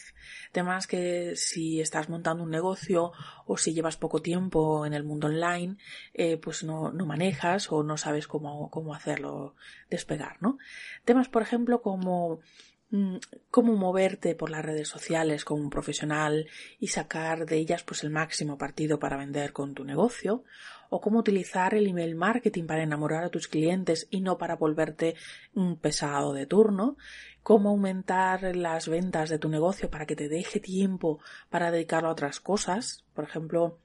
Temas 0.53 0.87
que 0.87 1.35
si 1.37 1.81
estás 1.81 2.09
montando 2.09 2.43
un 2.43 2.51
negocio 2.51 3.13
o 3.47 3.57
si 3.57 3.73
llevas 3.73 3.97
poco 3.97 4.21
tiempo 4.23 4.87
en 4.87 4.95
el 4.95 5.05
mundo 5.05 5.29
online, 5.29 5.77
eh, 6.15 6.37
pues 6.37 6.65
no, 6.65 6.93
no 6.93 7.07
manejas 7.07 7.71
o 7.71 7.83
no 7.83 7.97
sabes 7.97 8.27
cómo, 8.27 8.71
cómo 8.71 8.95
hacerlo 8.95 9.55
despegar, 9.91 10.37
¿no? 10.41 10.59
Temas, 11.05 11.29
por 11.29 11.43
ejemplo, 11.43 11.83
como 11.83 12.41
Mm, 12.91 13.17
cómo 13.51 13.77
moverte 13.77 14.35
por 14.35 14.49
las 14.49 14.65
redes 14.65 14.89
sociales 14.89 15.45
como 15.45 15.63
un 15.63 15.69
profesional 15.69 16.49
y 16.79 16.89
sacar 16.89 17.45
de 17.45 17.59
ellas 17.59 17.83
pues 17.83 18.03
el 18.03 18.09
máximo 18.09 18.57
partido 18.57 18.99
para 18.99 19.19
vender 19.19 19.53
con 19.53 19.75
tu 19.75 19.85
negocio 19.85 20.43
o 20.91 21.01
cómo 21.01 21.19
utilizar 21.19 21.75
el 21.75 21.87
email 21.87 22.15
marketing 22.15 22.65
para 22.65 22.83
enamorar 22.83 23.25
a 23.25 23.31
tus 23.31 23.49
clientes 23.49 24.07
y 24.11 24.21
no 24.21 24.39
para 24.39 24.57
volverte 24.57 25.15
un 25.55 25.77
pesado 25.77 26.33
de 26.33 26.47
turno, 26.47 26.97
cómo 27.43 27.71
aumentar 27.71 28.57
las 28.57 28.89
ventas 28.89 29.31
de 29.31 29.39
tu 29.39 29.49
negocio 29.49 29.91
para 29.91 30.07
que 30.07 30.17
te 30.17 30.29
deje 30.29 30.61
tiempo 30.61 31.21
para 31.51 31.71
dedicarlo 31.71 32.09
a 32.09 32.13
otras 32.13 32.41
cosas, 32.41 33.05
por 33.15 33.25
ejemplo, 33.25 33.79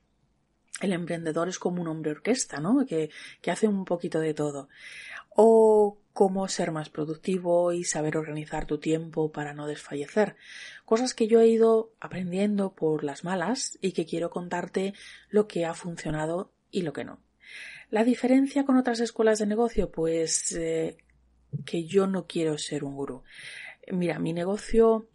el 0.82 0.92
emprendedor 0.92 1.50
es 1.50 1.60
como 1.60 1.82
un 1.82 1.88
hombre 1.88 2.12
orquesta, 2.12 2.60
¿no? 2.60 2.86
Que, 2.86 3.10
que 3.42 3.52
hace 3.52 3.68
un 3.68 3.86
poquito 3.86 4.20
de 4.20 4.34
todo. 4.34 4.70
O 5.30 5.98
cómo 6.14 6.48
ser 6.48 6.72
más 6.72 6.90
productivo 6.90 7.74
y 7.74 7.84
saber 7.84 8.18
organizar 8.18 8.66
tu 8.66 8.78
tiempo 8.78 9.32
para 9.32 9.54
no 9.54 9.68
desfallecer. 9.68 10.36
Cosas 10.86 11.14
que 11.14 11.28
yo 11.28 11.42
he 11.42 11.48
ido 11.48 11.92
aprendiendo 12.00 12.74
por 12.74 13.04
las 13.04 13.24
malas 13.24 13.78
y 13.82 13.94
que 13.94 14.06
quiero 14.06 14.30
contarte 14.30 14.94
lo 15.30 15.48
que 15.48 15.66
ha 15.66 15.74
funcionado 15.74 16.52
y 16.74 16.82
lo 16.82 16.92
que 16.92 17.06
no. 17.06 17.22
La 17.90 18.04
diferencia 18.04 18.66
con 18.66 18.76
otras 18.76 19.00
escuelas 19.00 19.40
de 19.40 19.46
negocio, 19.46 19.92
pues 19.92 20.52
eh, 20.54 20.98
que 21.66 21.86
yo 21.86 22.08
no 22.08 22.28
quiero 22.28 22.58
ser 22.58 22.84
un 22.84 22.96
gurú. 22.96 23.24
Mira, 23.92 24.20
mi 24.20 24.34
negocio 24.34 25.08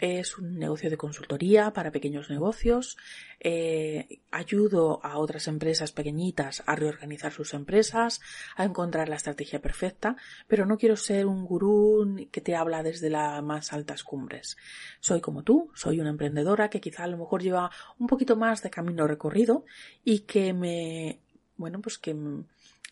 es 0.00 0.38
un 0.38 0.58
negocio 0.58 0.90
de 0.90 0.96
consultoría 0.96 1.72
para 1.72 1.90
pequeños 1.90 2.30
negocios. 2.30 2.96
Eh, 3.38 4.20
ayudo 4.30 5.00
a 5.02 5.18
otras 5.18 5.48
empresas 5.48 5.92
pequeñitas 5.92 6.62
a 6.66 6.76
reorganizar 6.76 7.32
sus 7.32 7.54
empresas, 7.54 8.20
a 8.56 8.64
encontrar 8.64 9.08
la 9.08 9.16
estrategia 9.16 9.60
perfecta, 9.60 10.16
pero 10.48 10.66
no 10.66 10.78
quiero 10.78 10.96
ser 10.96 11.26
un 11.26 11.44
gurú 11.44 12.28
que 12.30 12.40
te 12.40 12.56
habla 12.56 12.82
desde 12.82 13.10
las 13.10 13.42
más 13.42 13.72
altas 13.72 14.02
cumbres. 14.02 14.56
Soy 15.00 15.20
como 15.20 15.42
tú, 15.42 15.70
soy 15.74 16.00
una 16.00 16.10
emprendedora 16.10 16.70
que 16.70 16.80
quizá 16.80 17.04
a 17.04 17.08
lo 17.08 17.18
mejor 17.18 17.42
lleva 17.42 17.70
un 17.98 18.06
poquito 18.06 18.36
más 18.36 18.62
de 18.62 18.70
camino 18.70 19.06
recorrido 19.06 19.64
y 20.04 20.20
que 20.20 20.52
me, 20.52 21.20
bueno, 21.56 21.80
pues 21.80 21.98
que 21.98 22.14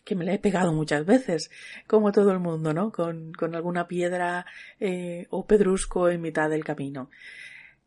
que 0.09 0.15
me 0.15 0.25
la 0.25 0.33
he 0.33 0.39
pegado 0.39 0.73
muchas 0.73 1.05
veces, 1.05 1.51
como 1.87 2.13
todo 2.13 2.33
el 2.33 2.39
mundo, 2.39 2.73
¿no? 2.73 2.91
Con, 2.91 3.31
con 3.35 3.55
alguna 3.55 3.87
piedra 3.87 4.47
eh, 4.81 5.27
o 5.29 5.47
pedrusco 5.47 6.09
en 6.09 6.23
mitad 6.23 6.49
del 6.49 6.65
camino. 6.65 7.11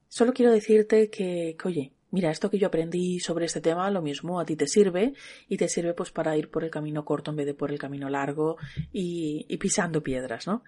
Solo 0.08 0.32
quiero 0.32 0.52
decirte 0.52 1.10
que, 1.10 1.58
oye, 1.64 1.94
mira, 2.12 2.30
esto 2.30 2.52
que 2.52 2.60
yo 2.60 2.68
aprendí 2.68 3.20
sobre 3.20 3.48
este 3.48 3.60
tema, 3.60 3.90
lo 3.90 4.04
mismo 4.04 4.40
a 4.40 4.46
ti 4.46 4.56
te 4.56 4.68
sirve 4.68 5.14
y 5.50 5.58
te 5.58 5.68
sirve 5.68 5.96
pues 5.96 6.12
para 6.12 6.38
ir 6.38 6.52
por 6.52 6.64
el 6.64 6.70
camino 6.70 7.04
corto 7.04 7.32
en 7.32 7.38
vez 7.38 7.48
de 7.48 7.56
por 7.56 7.72
el 7.72 7.80
camino 7.80 8.08
largo 8.08 8.58
y, 8.94 9.48
y 9.50 9.58
pisando 9.58 10.04
piedras, 10.04 10.46
¿no? 10.46 10.64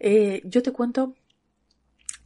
Eh, 0.00 0.40
yo 0.46 0.62
te 0.62 0.72
cuento 0.72 1.16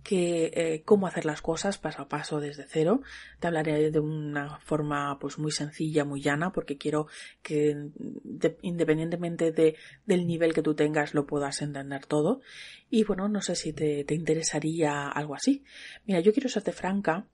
que 0.09 0.51
eh, 0.55 0.83
cómo 0.87 1.07
hacer 1.07 1.27
las 1.27 1.43
cosas 1.43 1.77
paso 1.77 2.01
a 2.01 2.09
paso 2.09 2.41
desde 2.41 2.65
cero. 2.67 3.03
Te 3.41 3.47
hablaré 3.47 3.91
de 3.91 4.01
una 4.01 4.59
forma 4.61 5.19
pues 5.19 5.39
muy 5.39 5.53
sencilla, 5.53 6.07
muy 6.07 6.23
llana, 6.23 6.51
porque 6.51 6.79
quiero 6.79 7.09
que 7.43 7.77
independientemente 8.63 9.53
de, 9.53 9.77
del 10.07 10.27
nivel 10.27 10.55
que 10.55 10.63
tú 10.63 10.75
tengas 10.75 11.13
lo 11.13 11.27
puedas 11.27 11.61
entender 11.61 12.07
todo. 12.07 12.41
Y 12.89 13.05
bueno, 13.05 13.29
no 13.29 13.43
sé 13.43 13.55
si 13.55 13.75
te, 13.75 14.03
te 14.05 14.15
interesaría 14.15 15.09
algo 15.09 15.35
así. 15.35 15.63
Mira, 16.07 16.21
yo 16.21 16.33
quiero 16.33 16.49
serte 16.49 16.73
franca. 16.73 17.27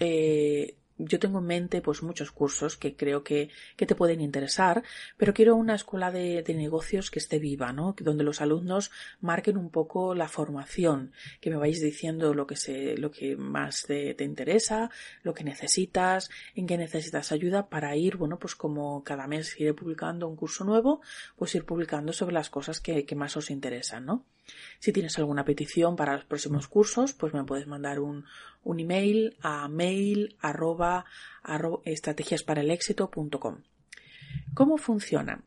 Eh, 0.00 0.78
yo 0.98 1.18
tengo 1.18 1.38
en 1.38 1.46
mente 1.46 1.80
pues 1.80 2.02
muchos 2.02 2.32
cursos 2.32 2.76
que 2.76 2.96
creo 2.96 3.22
que, 3.22 3.50
que 3.76 3.86
te 3.86 3.94
pueden 3.94 4.20
interesar, 4.20 4.82
pero 5.16 5.32
quiero 5.32 5.56
una 5.56 5.74
escuela 5.74 6.10
de, 6.10 6.42
de, 6.42 6.54
negocios 6.54 7.10
que 7.10 7.18
esté 7.18 7.38
viva, 7.38 7.72
¿no? 7.72 7.94
Donde 8.00 8.24
los 8.24 8.40
alumnos 8.40 8.90
marquen 9.20 9.56
un 9.56 9.70
poco 9.70 10.14
la 10.14 10.28
formación, 10.28 11.12
que 11.40 11.50
me 11.50 11.56
vais 11.56 11.80
diciendo 11.80 12.34
lo 12.34 12.46
que 12.46 12.56
se, 12.56 12.96
lo 12.96 13.10
que 13.10 13.36
más 13.36 13.84
te, 13.86 14.14
te 14.14 14.24
interesa, 14.24 14.90
lo 15.22 15.34
que 15.34 15.44
necesitas, 15.44 16.30
en 16.54 16.66
qué 16.66 16.76
necesitas 16.76 17.32
ayuda 17.32 17.68
para 17.68 17.96
ir, 17.96 18.16
bueno, 18.16 18.38
pues 18.38 18.54
como 18.54 19.02
cada 19.04 19.26
mes 19.26 19.58
iré 19.60 19.74
publicando 19.74 20.28
un 20.28 20.36
curso 20.36 20.64
nuevo, 20.64 21.00
pues 21.36 21.54
ir 21.54 21.64
publicando 21.64 22.12
sobre 22.12 22.34
las 22.34 22.50
cosas 22.50 22.80
que, 22.80 23.04
que 23.04 23.14
más 23.14 23.36
os 23.36 23.50
interesan, 23.50 24.04
¿no? 24.06 24.24
Si 24.78 24.92
tienes 24.92 25.18
alguna 25.18 25.44
petición 25.44 25.96
para 25.96 26.14
los 26.14 26.24
próximos 26.24 26.68
cursos, 26.68 27.12
pues 27.12 27.34
me 27.34 27.44
puedes 27.44 27.66
mandar 27.66 28.00
un, 28.00 28.24
un 28.62 28.80
email 28.80 29.36
a 29.40 29.68
mail 29.68 30.36
arroba, 30.40 31.04
arroba 31.42 31.80
estrategiasparalexito.com. 31.84 33.62
¿Cómo 34.54 34.76
funciona? 34.76 35.42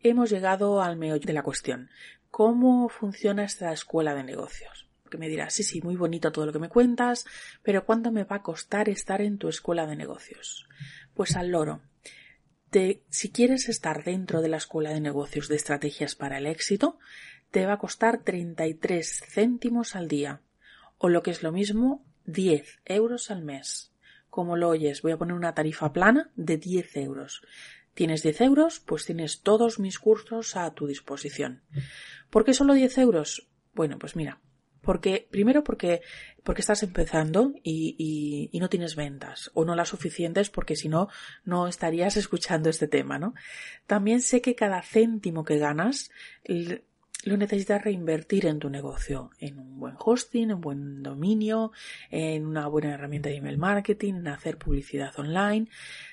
Hemos 0.00 0.30
llegado 0.30 0.82
al 0.82 0.96
meollo 0.96 1.26
de 1.26 1.32
la 1.32 1.42
cuestión. 1.42 1.90
¿Cómo 2.30 2.88
funciona 2.88 3.44
esta 3.44 3.72
escuela 3.72 4.14
de 4.14 4.24
negocios? 4.24 4.88
Que 5.10 5.18
me 5.18 5.28
dirás, 5.28 5.52
sí, 5.52 5.62
sí, 5.62 5.82
muy 5.82 5.96
bonito 5.96 6.32
todo 6.32 6.46
lo 6.46 6.52
que 6.52 6.58
me 6.58 6.70
cuentas, 6.70 7.26
pero 7.62 7.84
¿cuánto 7.84 8.10
me 8.10 8.24
va 8.24 8.36
a 8.36 8.42
costar 8.42 8.88
estar 8.88 9.20
en 9.20 9.36
tu 9.36 9.48
escuela 9.48 9.86
de 9.86 9.96
negocios? 9.96 10.66
Pues 11.14 11.36
al 11.36 11.50
loro. 11.50 11.82
Te, 12.70 13.02
si 13.10 13.30
quieres 13.30 13.68
estar 13.68 14.02
dentro 14.02 14.40
de 14.40 14.48
la 14.48 14.56
escuela 14.56 14.90
de 14.90 15.00
negocios 15.00 15.48
de 15.48 15.56
estrategias 15.56 16.14
para 16.14 16.38
el 16.38 16.46
éxito, 16.46 16.98
te 17.52 17.66
va 17.66 17.74
a 17.74 17.78
costar 17.78 18.24
33 18.24 19.22
céntimos 19.28 19.94
al 19.94 20.08
día, 20.08 20.40
o 20.98 21.08
lo 21.08 21.22
que 21.22 21.30
es 21.30 21.42
lo 21.42 21.52
mismo, 21.52 22.04
10 22.24 22.80
euros 22.86 23.30
al 23.30 23.42
mes. 23.42 23.92
Como 24.30 24.56
lo 24.56 24.70
oyes, 24.70 25.02
voy 25.02 25.12
a 25.12 25.18
poner 25.18 25.34
una 25.34 25.54
tarifa 25.54 25.92
plana 25.92 26.30
de 26.34 26.56
10 26.56 26.96
euros. 26.96 27.42
¿Tienes 27.92 28.22
10 28.22 28.40
euros? 28.40 28.80
Pues 28.80 29.04
tienes 29.04 29.42
todos 29.42 29.78
mis 29.78 29.98
cursos 29.98 30.56
a 30.56 30.72
tu 30.72 30.86
disposición. 30.86 31.62
¿Por 32.30 32.44
qué 32.44 32.54
solo 32.54 32.72
10 32.72 32.96
euros? 32.96 33.46
Bueno, 33.74 33.98
pues 33.98 34.16
mira, 34.16 34.40
porque, 34.80 35.28
primero 35.30 35.62
porque, 35.62 36.00
porque 36.42 36.62
estás 36.62 36.82
empezando 36.82 37.52
y, 37.62 37.94
y, 37.98 38.48
y, 38.50 38.60
no 38.60 38.70
tienes 38.70 38.96
ventas 38.96 39.50
o 39.52 39.66
no 39.66 39.76
las 39.76 39.90
suficientes 39.90 40.48
porque 40.48 40.74
si 40.74 40.88
no, 40.88 41.08
no 41.44 41.68
estarías 41.68 42.16
escuchando 42.16 42.70
este 42.70 42.88
tema, 42.88 43.18
¿no? 43.18 43.34
También 43.86 44.22
sé 44.22 44.40
que 44.40 44.54
cada 44.54 44.80
céntimo 44.80 45.44
que 45.44 45.58
ganas 45.58 46.10
lo 47.24 47.36
necesitas 47.36 47.82
reinvertir 47.82 48.46
en 48.46 48.58
tu 48.58 48.68
negocio, 48.68 49.30
en 49.38 49.58
un 49.58 49.78
buen 49.78 49.94
hosting, 49.98 50.44
en 50.44 50.54
un 50.54 50.60
buen 50.60 51.02
dominio, 51.02 51.72
en 52.10 52.46
una 52.46 52.66
buena 52.66 52.94
herramienta 52.94 53.28
de 53.28 53.36
email 53.36 53.58
marketing, 53.58 54.14
en 54.14 54.28
hacer 54.28 54.58
publicidad 54.58 55.16
online. 55.18 55.68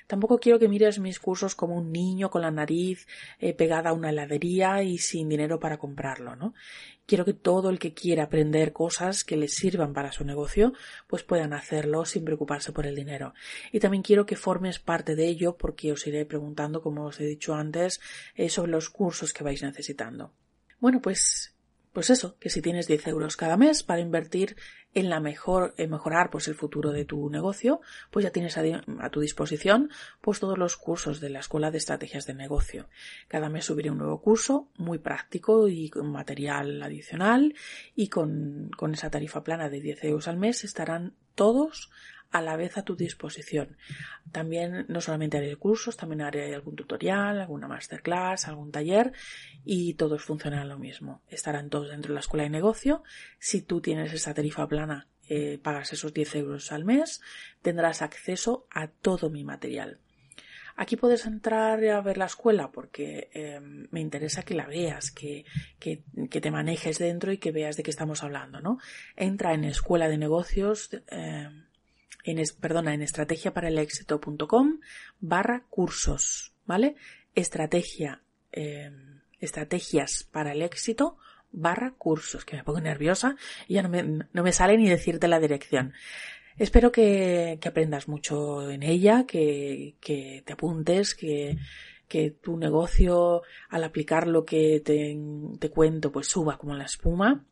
Tampoco 0.06 0.38
quiero 0.38 0.58
que 0.58 0.68
mires 0.68 1.00
mis 1.00 1.18
cursos 1.18 1.54
como 1.56 1.76
un 1.76 1.90
niño 1.90 2.30
con 2.30 2.42
la 2.42 2.50
nariz 2.50 3.08
eh, 3.40 3.54
pegada 3.54 3.90
a 3.90 3.92
una 3.92 4.10
heladería 4.10 4.82
y 4.82 4.98
sin 4.98 5.28
dinero 5.28 5.58
para 5.58 5.78
comprarlo, 5.78 6.36
¿no? 6.36 6.54
Quiero 7.06 7.24
que 7.24 7.34
todo 7.34 7.70
el 7.70 7.80
que 7.80 7.92
quiera 7.92 8.24
aprender 8.24 8.72
cosas 8.72 9.24
que 9.24 9.36
les 9.36 9.54
sirvan 9.54 9.92
para 9.92 10.12
su 10.12 10.24
negocio, 10.24 10.74
pues 11.08 11.24
puedan 11.24 11.52
hacerlo 11.52 12.04
sin 12.04 12.24
preocuparse 12.24 12.70
por 12.70 12.86
el 12.86 12.94
dinero. 12.94 13.34
Y 13.72 13.80
también 13.80 14.04
quiero 14.04 14.26
que 14.26 14.36
formes 14.36 14.78
parte 14.78 15.16
de 15.16 15.26
ello 15.26 15.56
porque 15.56 15.90
os 15.90 16.06
iré 16.06 16.24
preguntando, 16.24 16.82
como 16.82 17.06
os 17.06 17.18
he 17.18 17.24
dicho 17.24 17.54
antes, 17.54 18.00
eh, 18.36 18.48
sobre 18.48 18.70
los 18.70 18.90
cursos 18.90 19.32
que 19.32 19.42
vais 19.42 19.60
necesitando. 19.64 20.32
Bueno, 20.80 21.00
pues 21.00 21.54
pues 21.92 22.08
eso, 22.10 22.36
que 22.38 22.50
si 22.50 22.62
tienes 22.62 22.86
10 22.86 23.08
euros 23.08 23.36
cada 23.36 23.56
mes 23.56 23.82
para 23.82 24.00
invertir 24.00 24.56
en 24.94 25.10
la 25.10 25.18
mejor, 25.18 25.74
en 25.76 25.90
mejorar 25.90 26.30
pues 26.30 26.46
el 26.46 26.54
futuro 26.54 26.92
de 26.92 27.04
tu 27.04 27.28
negocio, 27.30 27.80
pues 28.12 28.24
ya 28.24 28.30
tienes 28.30 28.56
a, 28.56 28.62
a, 29.00 29.10
tu 29.10 29.20
disposición 29.20 29.90
pues 30.20 30.38
todos 30.38 30.56
los 30.56 30.76
cursos 30.76 31.20
de 31.20 31.30
la 31.30 31.40
Escuela 31.40 31.72
de 31.72 31.78
Estrategias 31.78 32.26
de 32.26 32.34
Negocio. 32.34 32.88
Cada 33.26 33.48
mes 33.48 33.64
subiré 33.64 33.90
un 33.90 33.98
nuevo 33.98 34.20
curso 34.20 34.68
muy 34.76 34.98
práctico 34.98 35.66
y 35.66 35.90
con 35.90 36.12
material 36.12 36.80
adicional 36.80 37.54
y 37.96 38.08
con, 38.08 38.70
con 38.76 38.94
esa 38.94 39.10
tarifa 39.10 39.42
plana 39.42 39.68
de 39.68 39.80
10 39.80 40.04
euros 40.04 40.28
al 40.28 40.36
mes 40.36 40.62
estarán 40.62 41.14
todos 41.34 41.90
a 42.30 42.42
la 42.42 42.56
vez 42.56 42.78
a 42.78 42.82
tu 42.82 42.96
disposición. 42.96 43.76
También 44.32 44.86
no 44.88 45.00
solamente 45.00 45.38
haré 45.38 45.56
cursos, 45.56 45.96
también 45.96 46.22
haré 46.22 46.54
algún 46.54 46.76
tutorial, 46.76 47.40
alguna 47.40 47.68
masterclass, 47.68 48.46
algún 48.48 48.70
taller 48.70 49.12
y 49.64 49.94
todos 49.94 50.22
funcionan 50.22 50.68
lo 50.68 50.78
mismo. 50.78 51.22
Estarán 51.28 51.70
todos 51.70 51.90
dentro 51.90 52.10
de 52.10 52.14
la 52.14 52.20
escuela 52.20 52.44
de 52.44 52.50
negocio. 52.50 53.02
Si 53.38 53.62
tú 53.62 53.80
tienes 53.80 54.12
esa 54.12 54.34
tarifa 54.34 54.68
plana, 54.68 55.08
eh, 55.28 55.58
pagas 55.62 55.92
esos 55.92 56.12
10 56.12 56.34
euros 56.36 56.72
al 56.72 56.84
mes, 56.84 57.20
tendrás 57.62 58.02
acceso 58.02 58.66
a 58.70 58.88
todo 58.88 59.30
mi 59.30 59.44
material. 59.44 60.00
Aquí 60.76 60.96
puedes 60.96 61.26
entrar 61.26 61.84
a 61.84 62.00
ver 62.00 62.16
la 62.16 62.24
escuela 62.24 62.70
porque 62.72 63.28
em, 63.34 63.86
me 63.90 64.00
interesa 64.00 64.44
que 64.44 64.54
la 64.54 64.66
veas, 64.66 65.10
que, 65.10 65.44
que, 65.78 66.02
te 66.40 66.50
manejes 66.50 66.98
dentro 66.98 67.32
y 67.32 67.38
que 67.38 67.52
veas 67.52 67.76
de 67.76 67.82
qué 67.82 67.90
estamos 67.90 68.22
hablando, 68.22 68.60
¿no? 68.60 68.78
Entra 69.14 69.52
en 69.52 69.64
escuela 69.64 70.08
de 70.08 70.16
negocios, 70.16 70.88
eh, 71.10 71.50
en, 72.24 72.42
perdona, 72.60 72.94
en 72.94 73.02
estrategiaparalexito.com 73.02 74.80
barra 75.20 75.64
cursos, 75.68 76.52
¿vale? 76.66 76.96
Estrategia, 77.34 78.22
em, 78.52 79.20
estrategias 79.38 80.28
para 80.30 80.52
el 80.52 80.62
éxito 80.62 81.16
barra 81.52 81.94
cursos, 81.96 82.44
que 82.44 82.56
me 82.56 82.64
pongo 82.64 82.80
nerviosa 82.80 83.36
y 83.66 83.74
ya 83.74 83.82
no 83.82 83.88
me, 83.88 84.02
no 84.02 84.42
me 84.42 84.52
sale 84.52 84.76
ni 84.76 84.88
decirte 84.88 85.28
la 85.28 85.40
dirección. 85.40 85.92
Espero 86.56 86.92
que, 86.92 87.58
que 87.60 87.68
aprendas 87.68 88.08
mucho 88.08 88.70
en 88.70 88.82
ella, 88.82 89.24
que, 89.26 89.96
que 90.00 90.42
te 90.44 90.52
apuntes, 90.52 91.14
que, 91.14 91.56
que 92.06 92.32
tu 92.32 92.56
negocio 92.56 93.42
al 93.68 93.84
aplicar 93.84 94.26
lo 94.26 94.44
que 94.44 94.80
te, 94.84 95.16
te 95.58 95.70
cuento 95.70 96.12
pues 96.12 96.26
suba 96.26 96.58
como 96.58 96.74
la 96.74 96.84
espuma 96.84 97.44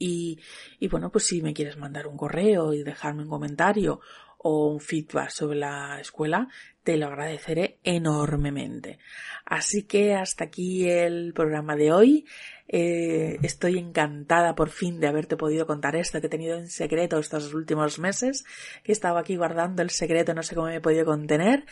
y, 0.00 0.40
bueno, 0.88 1.12
pues 1.12 1.26
si 1.26 1.42
me 1.42 1.52
quieres 1.52 1.76
mandar 1.76 2.06
un 2.06 2.16
correo 2.16 2.72
y 2.72 2.82
dejarme 2.82 3.22
un 3.22 3.28
comentario 3.28 4.00
o 4.38 4.68
un 4.68 4.80
feedback 4.80 5.28
sobre 5.28 5.58
la 5.58 6.00
escuela, 6.00 6.48
te 6.82 6.96
lo 6.96 7.06
agradeceré 7.06 7.78
enormemente. 7.84 8.98
Así 9.44 9.82
que 9.82 10.14
hasta 10.14 10.44
aquí 10.44 10.88
el 10.88 11.34
programa 11.34 11.76
de 11.76 11.92
hoy. 11.92 12.26
Eh, 12.72 13.36
estoy 13.42 13.78
encantada 13.78 14.54
por 14.54 14.70
fin 14.70 15.00
de 15.00 15.08
haberte 15.08 15.36
podido 15.36 15.66
contar 15.66 15.96
esto 15.96 16.20
que 16.20 16.28
he 16.28 16.30
tenido 16.30 16.56
en 16.56 16.68
secreto 16.68 17.18
estos 17.18 17.52
últimos 17.52 17.98
meses, 17.98 18.44
que 18.84 18.92
estaba 18.92 19.18
aquí 19.18 19.34
guardando 19.34 19.82
el 19.82 19.90
secreto, 19.90 20.34
no 20.34 20.44
sé 20.44 20.54
cómo 20.54 20.68
me 20.68 20.76
he 20.76 20.80
podido 20.80 21.04
contener, 21.04 21.66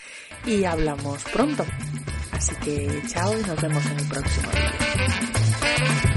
y 0.45 0.65
hablamos 0.65 1.23
pronto. 1.33 1.65
Así 2.33 2.57
que 2.57 3.01
chao 3.07 3.33
y 3.33 3.43
nos 3.45 3.63
vemos 3.63 3.87
en 3.87 3.99
el 3.99 4.09
próximo 4.09 4.49
vídeo. 4.51 6.08